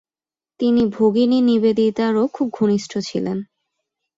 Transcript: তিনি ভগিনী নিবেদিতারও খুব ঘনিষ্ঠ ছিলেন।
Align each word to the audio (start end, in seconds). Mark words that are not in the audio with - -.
তিনি 0.59 0.81
ভগিনী 0.87 1.39
নিবেদিতারও 1.41 2.23
খুব 2.27 2.47
ঘনিষ্ঠ 2.53 2.91
ছিলেন। 2.99 3.37